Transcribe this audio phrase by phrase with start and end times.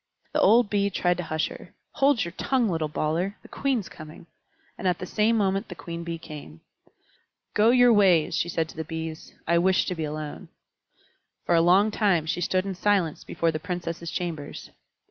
[0.33, 1.75] The old Bee tried to hush her.
[1.91, 3.37] "Hold your tongue, little bawler!
[3.43, 4.25] The Queen's coming."
[4.75, 6.61] And at the same moment the Queen Bee came.
[7.53, 10.49] "Go your ways," she said to the Bees; "I wish to be alone."
[11.45, 14.71] For a long time she stood in silence before the Princesses' chambers.